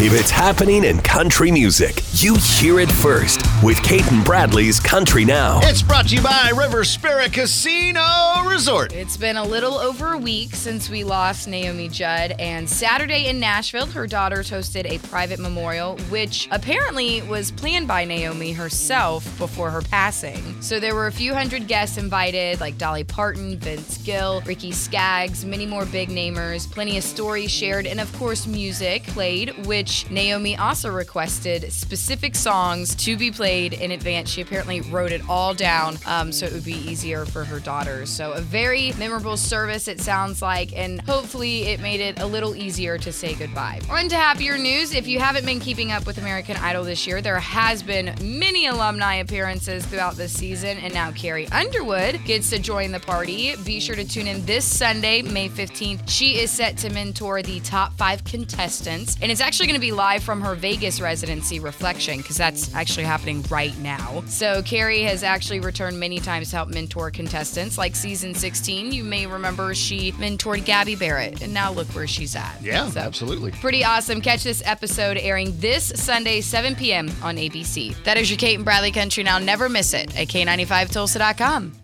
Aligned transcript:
if 0.00 0.12
it's 0.12 0.30
happening 0.30 0.82
in 0.82 1.00
country 1.02 1.52
music, 1.52 2.02
you 2.14 2.34
hear 2.34 2.80
it 2.80 2.90
first 2.90 3.40
with 3.62 3.80
Cait 3.84 4.04
and 4.10 4.24
Bradley's 4.24 4.80
Country 4.80 5.24
Now. 5.24 5.60
It's 5.62 5.82
brought 5.82 6.08
to 6.08 6.16
you 6.16 6.20
by 6.20 6.50
River 6.54 6.82
Spirit 6.82 7.32
Casino 7.32 8.42
Resort. 8.44 8.92
It's 8.92 9.16
been 9.16 9.36
a 9.36 9.44
little 9.44 9.74
over 9.74 10.12
a 10.12 10.18
week 10.18 10.56
since 10.56 10.90
we 10.90 11.04
lost 11.04 11.46
Naomi 11.46 11.88
Judd, 11.88 12.32
and 12.40 12.68
Saturday 12.68 13.28
in 13.28 13.38
Nashville, 13.38 13.86
her 13.86 14.08
daughter 14.08 14.38
hosted 14.38 14.84
a 14.90 14.98
private 15.06 15.38
memorial, 15.38 15.96
which 16.10 16.48
apparently 16.50 17.22
was 17.22 17.52
planned 17.52 17.86
by 17.86 18.04
Naomi 18.04 18.50
herself 18.52 19.24
before 19.38 19.70
her 19.70 19.82
passing. 19.82 20.60
So 20.60 20.80
there 20.80 20.96
were 20.96 21.06
a 21.06 21.12
few 21.12 21.32
hundred 21.34 21.68
guests 21.68 21.98
invited, 21.98 22.60
like 22.60 22.76
Dolly 22.78 23.04
Parton, 23.04 23.58
Vince 23.58 23.98
Gill, 23.98 24.42
Ricky 24.44 24.72
Skaggs, 24.72 25.44
many 25.44 25.66
more 25.66 25.86
big 25.86 26.08
namers, 26.08 26.68
plenty 26.68 26.98
of 26.98 27.04
stories 27.04 27.52
shared, 27.52 27.86
and 27.86 28.00
of 28.00 28.12
course, 28.18 28.48
music 28.48 29.04
played, 29.04 29.66
which 29.66 29.83
Naomi 30.10 30.56
also 30.56 30.90
requested 30.90 31.72
specific 31.72 32.34
songs 32.34 32.94
to 32.96 33.16
be 33.16 33.30
played 33.30 33.72
in 33.72 33.90
advance. 33.90 34.30
She 34.30 34.40
apparently 34.40 34.80
wrote 34.80 35.12
it 35.12 35.22
all 35.28 35.54
down 35.54 35.98
um, 36.06 36.32
so 36.32 36.46
it 36.46 36.52
would 36.52 36.64
be 36.64 36.72
easier 36.72 37.24
for 37.24 37.44
her 37.44 37.60
daughters. 37.60 38.10
So, 38.10 38.32
a 38.32 38.40
very 38.40 38.92
memorable 38.98 39.36
service, 39.36 39.88
it 39.88 40.00
sounds 40.00 40.42
like, 40.42 40.76
and 40.76 41.00
hopefully 41.02 41.64
it 41.64 41.80
made 41.80 42.00
it 42.00 42.20
a 42.20 42.26
little 42.26 42.54
easier 42.54 42.98
to 42.98 43.12
say 43.12 43.34
goodbye. 43.34 43.80
On 43.90 44.08
to 44.08 44.16
happier 44.16 44.58
news. 44.58 44.94
If 44.94 45.06
you 45.06 45.18
haven't 45.18 45.44
been 45.46 45.60
keeping 45.60 45.92
up 45.92 46.06
with 46.06 46.18
American 46.18 46.56
Idol 46.56 46.84
this 46.84 47.06
year, 47.06 47.20
there 47.20 47.38
has 47.38 47.82
been 47.82 48.14
many 48.20 48.66
alumni 48.66 49.16
appearances 49.16 49.84
throughout 49.86 50.16
this 50.16 50.32
season, 50.32 50.78
and 50.78 50.92
now 50.94 51.12
Carrie 51.12 51.48
Underwood 51.48 52.24
gets 52.24 52.50
to 52.50 52.58
join 52.58 52.92
the 52.92 53.00
party. 53.00 53.54
Be 53.64 53.80
sure 53.80 53.96
to 53.96 54.04
tune 54.04 54.26
in 54.26 54.44
this 54.46 54.64
Sunday, 54.64 55.22
May 55.22 55.48
15th. 55.48 56.08
She 56.08 56.38
is 56.38 56.50
set 56.50 56.76
to 56.78 56.90
mentor 56.90 57.42
the 57.42 57.60
top 57.60 57.92
five 57.94 58.24
contestants, 58.24 59.16
and 59.20 59.30
it's 59.30 59.40
actually 59.40 59.66
going 59.66 59.73
to 59.74 59.80
be 59.80 59.92
live 59.92 60.22
from 60.22 60.40
her 60.40 60.54
Vegas 60.54 61.00
residency 61.00 61.60
reflection 61.60 62.18
because 62.18 62.36
that's 62.36 62.74
actually 62.74 63.04
happening 63.04 63.42
right 63.50 63.76
now. 63.78 64.22
So 64.26 64.62
Carrie 64.62 65.02
has 65.02 65.22
actually 65.22 65.60
returned 65.60 65.98
many 65.98 66.18
times 66.18 66.50
to 66.50 66.56
help 66.56 66.68
mentor 66.68 67.10
contestants. 67.10 67.76
Like 67.78 67.94
season 67.94 68.34
16, 68.34 68.92
you 68.92 69.04
may 69.04 69.26
remember 69.26 69.74
she 69.74 70.12
mentored 70.12 70.64
Gabby 70.64 70.96
Barrett, 70.96 71.42
and 71.42 71.52
now 71.52 71.72
look 71.72 71.88
where 71.88 72.06
she's 72.06 72.34
at. 72.36 72.58
Yeah, 72.62 72.88
So, 72.88 73.00
absolutely. 73.00 73.50
Pretty 73.52 73.84
awesome. 73.84 74.20
Catch 74.20 74.44
this 74.44 74.62
episode 74.64 75.16
airing 75.18 75.58
this 75.58 75.92
Sunday, 75.96 76.40
7 76.40 76.74
p.m. 76.74 77.10
on 77.22 77.36
ABC. 77.36 78.02
That 78.04 78.16
is 78.16 78.30
your 78.30 78.38
Cait 78.38 78.56
and 78.56 78.64
Bradley 78.64 78.92
Country 78.92 79.22
Now. 79.22 79.38
Never 79.38 79.68
miss 79.68 79.94
it 79.94 80.18
at 80.18 80.28
K95Tulsa.com. 80.28 81.83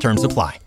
Terms 0.00 0.24
apply. 0.24 0.58